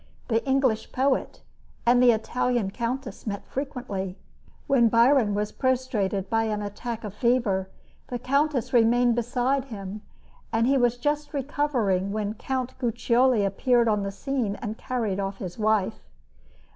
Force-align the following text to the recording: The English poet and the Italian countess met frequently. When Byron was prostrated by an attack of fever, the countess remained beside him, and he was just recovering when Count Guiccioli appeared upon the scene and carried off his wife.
The 0.29 0.43
English 0.49 0.91
poet 0.91 1.43
and 1.85 2.01
the 2.01 2.09
Italian 2.11 2.71
countess 2.71 3.27
met 3.27 3.45
frequently. 3.45 4.17
When 4.65 4.87
Byron 4.89 5.35
was 5.35 5.51
prostrated 5.51 6.27
by 6.27 6.45
an 6.45 6.63
attack 6.63 7.03
of 7.03 7.13
fever, 7.13 7.69
the 8.07 8.17
countess 8.17 8.73
remained 8.73 9.13
beside 9.13 9.65
him, 9.65 10.01
and 10.51 10.65
he 10.65 10.75
was 10.75 10.97
just 10.97 11.35
recovering 11.35 12.11
when 12.11 12.33
Count 12.33 12.73
Guiccioli 12.79 13.45
appeared 13.45 13.87
upon 13.87 14.01
the 14.01 14.09
scene 14.11 14.55
and 14.55 14.75
carried 14.75 15.19
off 15.19 15.37
his 15.37 15.59
wife. 15.59 15.99